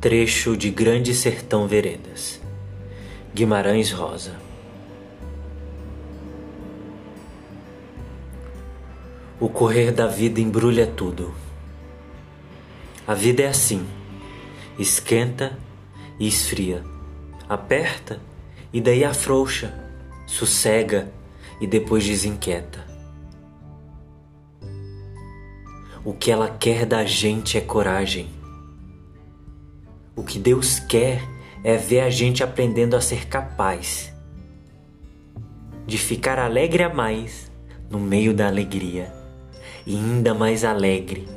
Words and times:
Trecho 0.00 0.56
de 0.56 0.70
Grande 0.70 1.12
Sertão 1.12 1.66
Veredas. 1.66 2.40
Guimarães 3.34 3.90
Rosa. 3.90 4.36
O 9.40 9.48
correr 9.48 9.90
da 9.90 10.06
vida 10.06 10.40
embrulha 10.40 10.86
tudo. 10.86 11.34
A 13.08 13.12
vida 13.12 13.42
é 13.42 13.48
assim: 13.48 13.84
esquenta 14.78 15.58
e 16.16 16.28
esfria, 16.28 16.84
aperta 17.48 18.20
e 18.72 18.80
daí 18.80 19.02
afrouxa, 19.02 19.74
sossega 20.28 21.10
e 21.60 21.66
depois 21.66 22.04
desinquieta. 22.04 22.86
O 26.04 26.12
que 26.12 26.30
ela 26.30 26.48
quer 26.48 26.86
da 26.86 27.04
gente 27.04 27.58
é 27.58 27.60
coragem 27.60 28.37
o 30.18 30.24
que 30.24 30.36
Deus 30.36 30.80
quer 30.80 31.22
é 31.62 31.76
ver 31.76 32.00
a 32.00 32.10
gente 32.10 32.42
aprendendo 32.42 32.96
a 32.96 33.00
ser 33.00 33.28
capaz 33.28 34.12
de 35.86 35.96
ficar 35.96 36.40
alegre 36.40 36.82
a 36.82 36.92
mais 36.92 37.52
no 37.88 38.00
meio 38.00 38.34
da 38.34 38.48
alegria 38.48 39.12
e 39.86 39.94
ainda 39.94 40.34
mais 40.34 40.64
alegre 40.64 41.28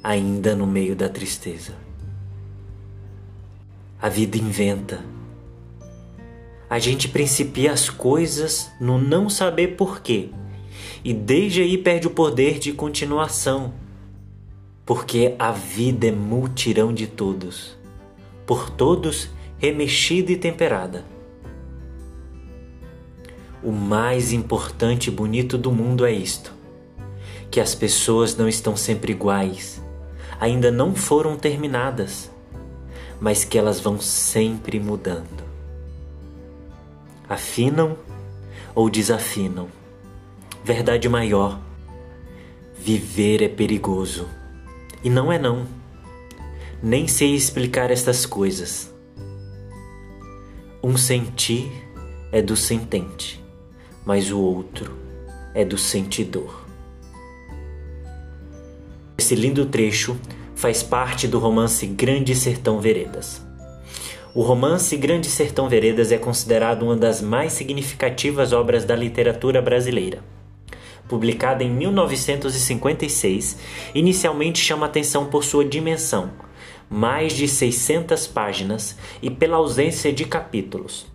ainda 0.00 0.54
no 0.54 0.64
meio 0.64 0.94
da 0.94 1.08
tristeza. 1.08 1.74
A 4.00 4.08
vida 4.08 4.38
inventa. 4.38 5.04
A 6.70 6.78
gente 6.78 7.08
principia 7.08 7.72
as 7.72 7.90
coisas 7.90 8.70
no 8.80 8.96
não 8.96 9.28
saber 9.28 9.76
porquê 9.76 10.28
e 11.02 11.12
desde 11.12 11.62
aí 11.62 11.76
perde 11.76 12.06
o 12.06 12.10
poder 12.10 12.60
de 12.60 12.72
continuação, 12.72 13.74
porque 14.86 15.34
a 15.36 15.50
vida 15.50 16.06
é 16.06 16.12
multirão 16.12 16.94
de 16.94 17.08
todos 17.08 17.82
por 18.46 18.70
todos 18.70 19.30
remexida 19.58 20.32
e 20.32 20.36
temperada. 20.36 21.04
O 23.62 23.72
mais 23.72 24.32
importante 24.32 25.08
e 25.08 25.10
bonito 25.10 25.56
do 25.56 25.72
mundo 25.72 26.04
é 26.04 26.12
isto: 26.12 26.52
que 27.50 27.60
as 27.60 27.74
pessoas 27.74 28.36
não 28.36 28.48
estão 28.48 28.76
sempre 28.76 29.12
iguais, 29.12 29.82
ainda 30.38 30.70
não 30.70 30.94
foram 30.94 31.36
terminadas, 31.36 32.30
mas 33.20 33.44
que 33.44 33.56
elas 33.56 33.80
vão 33.80 33.98
sempre 33.98 34.78
mudando. 34.78 35.44
Afinam 37.28 37.96
ou 38.74 38.90
desafinam. 38.90 39.68
Verdade 40.62 41.08
maior: 41.08 41.58
viver 42.78 43.42
é 43.42 43.48
perigoso. 43.48 44.28
E 45.02 45.08
não 45.08 45.32
é 45.32 45.38
não. 45.38 45.66
Nem 46.86 47.08
sei 47.08 47.34
explicar 47.34 47.90
estas 47.90 48.26
coisas. 48.26 48.92
Um 50.82 50.98
sentir 50.98 51.72
é 52.30 52.42
do 52.42 52.54
sentente, 52.54 53.42
mas 54.04 54.30
o 54.30 54.38
outro 54.38 54.94
é 55.54 55.64
do 55.64 55.78
sentidor. 55.78 56.62
Esse 59.16 59.34
lindo 59.34 59.64
trecho 59.64 60.14
faz 60.54 60.82
parte 60.82 61.26
do 61.26 61.38
romance 61.38 61.86
Grande 61.86 62.34
Sertão 62.34 62.82
Veredas. 62.82 63.40
O 64.34 64.42
romance 64.42 64.94
Grande 64.98 65.28
Sertão 65.28 65.70
Veredas 65.70 66.12
é 66.12 66.18
considerado 66.18 66.82
uma 66.82 66.96
das 66.96 67.22
mais 67.22 67.54
significativas 67.54 68.52
obras 68.52 68.84
da 68.84 68.94
literatura 68.94 69.62
brasileira. 69.62 70.22
Publicada 71.08 71.64
em 71.64 71.70
1956, 71.70 73.56
inicialmente 73.94 74.58
chama 74.58 74.84
atenção 74.84 75.24
por 75.24 75.44
sua 75.44 75.64
dimensão, 75.64 76.44
mais 76.94 77.32
de 77.32 77.48
600 77.48 78.28
páginas 78.28 78.96
e 79.20 79.28
pela 79.28 79.56
ausência 79.56 80.12
de 80.12 80.24
capítulos. 80.24 81.06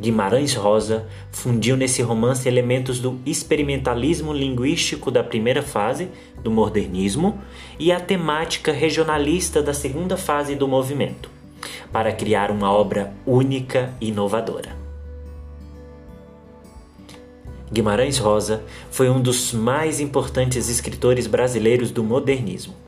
Guimarães 0.00 0.54
Rosa 0.54 1.06
fundiu 1.30 1.76
nesse 1.76 2.00
romance 2.00 2.48
elementos 2.48 2.98
do 2.98 3.20
experimentalismo 3.26 4.32
linguístico 4.32 5.10
da 5.10 5.22
primeira 5.22 5.60
fase 5.60 6.08
do 6.42 6.50
modernismo 6.50 7.38
e 7.78 7.92
a 7.92 8.00
temática 8.00 8.72
regionalista 8.72 9.62
da 9.62 9.74
segunda 9.74 10.16
fase 10.16 10.54
do 10.54 10.66
movimento, 10.66 11.28
para 11.92 12.10
criar 12.10 12.50
uma 12.50 12.72
obra 12.72 13.12
única 13.26 13.92
e 14.00 14.08
inovadora. 14.08 14.74
Guimarães 17.70 18.16
Rosa 18.16 18.64
foi 18.90 19.10
um 19.10 19.20
dos 19.20 19.52
mais 19.52 20.00
importantes 20.00 20.70
escritores 20.70 21.26
brasileiros 21.26 21.90
do 21.90 22.02
modernismo 22.02 22.87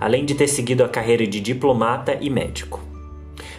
além 0.00 0.24
de 0.24 0.34
ter 0.34 0.48
seguido 0.48 0.82
a 0.82 0.88
carreira 0.88 1.26
de 1.26 1.38
diplomata 1.38 2.16
e 2.18 2.30
médico. 2.30 2.80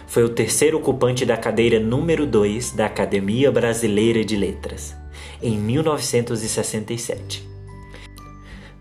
Foi 0.08 0.24
o 0.24 0.28
terceiro 0.28 0.78
ocupante 0.78 1.24
da 1.24 1.36
cadeira 1.36 1.78
número 1.78 2.26
2 2.26 2.72
da 2.72 2.86
Academia 2.86 3.52
Brasileira 3.52 4.24
de 4.24 4.36
Letras, 4.36 4.96
em 5.40 5.56
1967. 5.56 7.48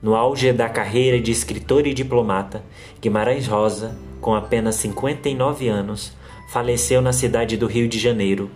No 0.01 0.15
auge 0.15 0.51
da 0.51 0.67
carreira 0.67 1.21
de 1.21 1.31
escritor 1.31 1.85
e 1.85 1.93
diplomata, 1.93 2.65
Guimarães 2.99 3.45
Rosa, 3.45 3.95
com 4.19 4.33
apenas 4.33 4.73
59 4.75 5.67
anos, 5.67 6.13
faleceu 6.49 6.99
na 7.01 7.13
cidade 7.13 7.55
do 7.55 7.67
Rio 7.67 7.87
de 7.87 7.99
Janeiro, 7.99 8.49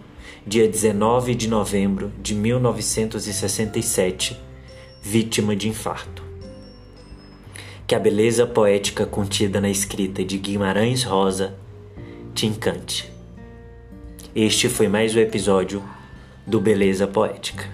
dia 0.46 0.68
19 0.68 1.36
de 1.36 1.48
novembro 1.48 2.12
de 2.22 2.34
1967, 2.34 4.36
vítima 5.02 5.56
de 5.56 5.70
infarto 5.70 6.25
que 7.88 7.94
a 7.94 8.00
beleza 8.00 8.47
poética 8.47 9.06
contida 9.06 9.62
na 9.62 9.69
escrita 9.69 10.23
de 10.23 10.40
Guimarães 10.40 11.03
Rosa 11.03 11.56
te 12.34 12.47
encante. 12.47 13.12
Este 14.35 14.68
foi 14.68 14.88
mais 14.88 15.16
um 15.16 15.19
episódio 15.19 15.84
do 16.47 16.59
Beleza 16.59 17.06
Poética. 17.06 17.69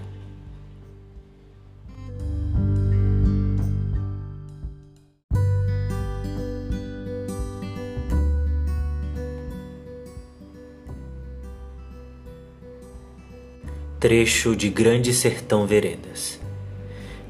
Trecho 13.97 14.55
de 14.55 14.67
Grande 14.67 15.13
Sertão 15.13 15.67
Veredas 15.67 16.39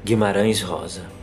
Guimarães 0.02 0.62
Rosa 0.62 1.21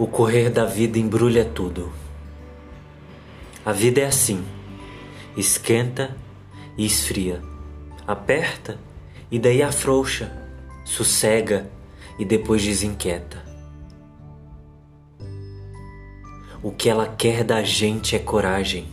O 0.00 0.06
correr 0.06 0.48
da 0.48 0.64
vida 0.64 0.98
embrulha 0.98 1.44
tudo. 1.44 1.92
A 3.62 3.70
vida 3.70 4.00
é 4.00 4.06
assim: 4.06 4.42
esquenta 5.36 6.16
e 6.74 6.86
esfria, 6.86 7.42
aperta 8.06 8.78
e 9.30 9.38
daí 9.38 9.62
afrouxa, 9.62 10.32
sossega 10.86 11.68
e 12.18 12.24
depois 12.24 12.62
desinquieta. 12.62 13.44
O 16.62 16.72
que 16.72 16.88
ela 16.88 17.06
quer 17.06 17.44
da 17.44 17.62
gente 17.62 18.16
é 18.16 18.18
coragem. 18.18 18.86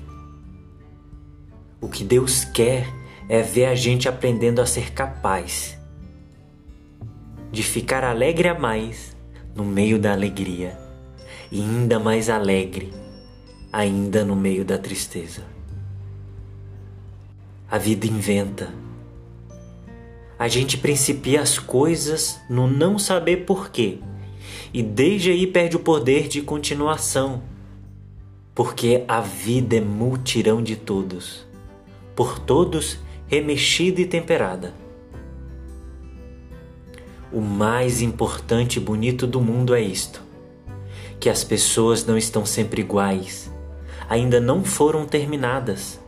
O 1.80 1.88
que 1.88 2.04
Deus 2.04 2.44
quer 2.44 2.86
é 3.30 3.42
ver 3.42 3.68
a 3.68 3.76
gente 3.76 4.10
aprendendo 4.10 4.60
a 4.60 4.66
ser 4.66 4.92
capaz 4.92 5.80
de 7.50 7.64
ficar 7.64 8.04
alegre 8.04 8.50
a 8.50 8.60
mais 8.60 9.16
no 9.56 9.64
meio 9.64 9.98
da 9.98 10.12
alegria 10.12 10.86
e 11.52 11.62
ainda 11.62 12.00
mais 12.00 12.30
alegre, 12.30 12.94
ainda 13.72 14.24
no 14.24 14.36
meio 14.36 14.66
da 14.66 14.78
tristeza. 14.78 15.44
A 17.70 17.78
vida 17.78 18.08
inventa. 18.08 18.74
A 20.40 20.48
gente 20.48 20.78
principia 20.78 21.42
as 21.42 21.58
coisas 21.58 22.40
no 22.50 22.68
não 22.68 23.00
saber 23.00 23.46
porquê 23.46 24.00
e 24.74 24.84
desde 24.84 25.32
aí 25.32 25.48
perde 25.48 25.76
o 25.76 25.80
poder 25.80 26.28
de 26.28 26.42
continuação, 26.42 27.42
porque 28.54 29.04
a 29.08 29.22
vida 29.22 29.78
é 29.78 29.82
multirão 29.82 30.62
de 30.62 30.76
todos, 30.76 31.46
por 32.16 32.40
todos 32.40 33.00
remexida 33.28 34.02
e 34.02 34.06
temperada. 34.06 34.74
O 37.32 37.42
mais 37.42 38.02
importante 38.02 38.78
e 38.78 38.80
bonito 38.80 39.28
do 39.28 39.42
mundo 39.42 39.76
é 39.76 39.82
isto: 39.82 40.22
que 41.20 41.30
as 41.30 41.44
pessoas 41.44 42.06
não 42.06 42.18
estão 42.18 42.46
sempre 42.46 42.82
iguais, 42.82 43.52
ainda 44.10 44.40
não 44.40 44.64
foram 44.64 45.06
terminadas, 45.06 46.00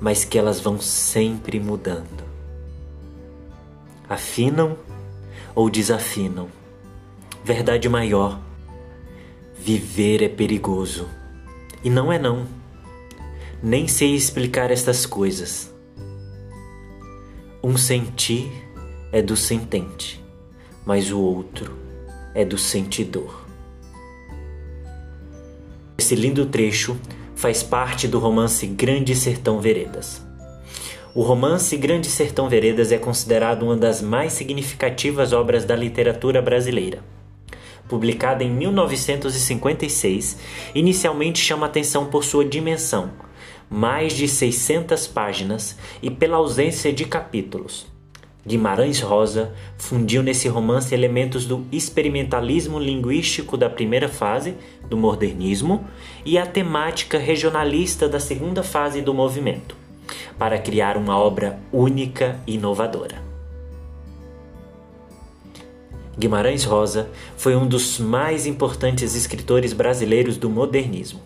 mas 0.00 0.24
que 0.24 0.38
elas 0.38 0.60
vão 0.60 0.80
sempre 0.80 1.58
mudando. 1.58 2.24
Afinam 4.08 4.76
ou 5.54 5.68
desafinam. 5.68 6.48
Verdade 7.44 7.88
maior: 7.88 8.40
viver 9.56 10.22
é 10.22 10.28
perigoso. 10.28 11.08
E 11.82 11.90
não 11.90 12.12
é 12.12 12.18
não. 12.18 12.46
Nem 13.62 13.86
sei 13.88 14.14
explicar 14.14 14.70
estas 14.70 15.06
coisas. 15.06 15.72
Um 17.62 17.76
sentir 17.76 18.50
é 19.10 19.20
do 19.20 19.36
sentente, 19.36 20.24
mas 20.86 21.10
o 21.10 21.20
outro 21.20 21.76
é 22.34 22.44
do 22.44 22.56
sentidor. 22.56 23.47
Esse 26.08 26.16
lindo 26.16 26.46
trecho 26.46 26.96
faz 27.36 27.62
parte 27.62 28.08
do 28.08 28.18
romance 28.18 28.66
Grande 28.66 29.14
Sertão 29.14 29.60
Veredas. 29.60 30.26
O 31.14 31.20
romance 31.20 31.76
Grande 31.76 32.08
Sertão 32.08 32.48
Veredas 32.48 32.90
é 32.90 32.96
considerado 32.96 33.64
uma 33.64 33.76
das 33.76 34.00
mais 34.00 34.32
significativas 34.32 35.34
obras 35.34 35.66
da 35.66 35.76
literatura 35.76 36.40
brasileira. 36.40 37.04
Publicada 37.90 38.42
em 38.42 38.50
1956, 38.50 40.38
inicialmente 40.74 41.40
chama 41.40 41.66
atenção 41.66 42.06
por 42.06 42.24
sua 42.24 42.42
dimensão, 42.42 43.10
mais 43.68 44.14
de 44.14 44.26
600 44.26 45.06
páginas, 45.08 45.76
e 46.00 46.10
pela 46.10 46.38
ausência 46.38 46.90
de 46.90 47.04
capítulos. 47.04 47.86
Guimarães 48.48 49.02
Rosa 49.02 49.52
fundiu 49.76 50.22
nesse 50.22 50.48
romance 50.48 50.94
elementos 50.94 51.44
do 51.44 51.66
experimentalismo 51.70 52.78
linguístico 52.78 53.58
da 53.58 53.68
primeira 53.68 54.08
fase 54.08 54.54
do 54.88 54.96
modernismo 54.96 55.86
e 56.24 56.38
a 56.38 56.46
temática 56.46 57.18
regionalista 57.18 58.08
da 58.08 58.18
segunda 58.18 58.62
fase 58.62 59.02
do 59.02 59.12
movimento, 59.12 59.76
para 60.38 60.58
criar 60.58 60.96
uma 60.96 61.18
obra 61.18 61.60
única 61.70 62.40
e 62.46 62.54
inovadora. 62.54 63.22
Guimarães 66.18 66.64
Rosa 66.64 67.10
foi 67.36 67.54
um 67.54 67.66
dos 67.66 67.98
mais 67.98 68.46
importantes 68.46 69.14
escritores 69.14 69.74
brasileiros 69.74 70.38
do 70.38 70.48
modernismo, 70.48 71.20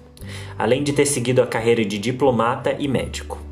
além 0.58 0.82
de 0.82 0.92
ter 0.92 1.06
seguido 1.06 1.40
a 1.40 1.46
carreira 1.46 1.84
de 1.84 1.98
diplomata 1.98 2.74
e 2.76 2.88
médico 2.88 3.51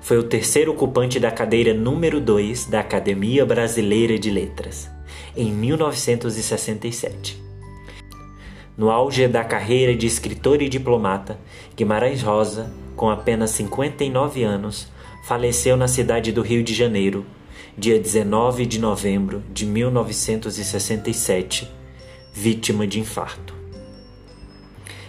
foi 0.00 0.18
o 0.18 0.22
terceiro 0.22 0.72
ocupante 0.72 1.20
da 1.20 1.30
cadeira 1.30 1.74
número 1.74 2.20
2 2.20 2.66
da 2.66 2.80
Academia 2.80 3.44
Brasileira 3.44 4.18
de 4.18 4.30
Letras, 4.30 4.90
em 5.36 5.52
1967. 5.52 7.40
No 8.76 8.90
auge 8.90 9.28
da 9.28 9.44
carreira 9.44 9.94
de 9.94 10.06
escritor 10.06 10.62
e 10.62 10.68
diplomata, 10.68 11.38
Guimarães 11.76 12.22
Rosa, 12.22 12.72
com 12.96 13.10
apenas 13.10 13.50
59 13.50 14.42
anos, 14.42 14.88
faleceu 15.24 15.76
na 15.76 15.86
cidade 15.86 16.32
do 16.32 16.40
Rio 16.40 16.64
de 16.64 16.72
Janeiro, 16.72 17.26
dia 17.76 17.98
19 17.98 18.64
de 18.64 18.78
novembro 18.78 19.42
de 19.52 19.66
1967, 19.66 21.70
vítima 22.32 22.86
de 22.86 22.98
infarto. 22.98 23.54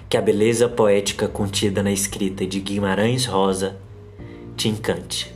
Que 0.10 0.18
a 0.18 0.22
beleza 0.22 0.68
poética 0.68 1.30
contida 1.30 1.82
na 1.82 1.94
escrita 1.94 2.46
de 2.46 2.60
Guimarães 2.60 3.26
Rosa 3.26 3.80
te 4.62 4.70
encante. 4.70 5.34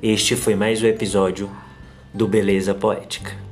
Este 0.00 0.36
foi 0.36 0.54
mais 0.54 0.80
um 0.80 0.86
episódio 0.86 1.50
do 2.14 2.28
Beleza 2.28 2.72
Poética. 2.72 3.45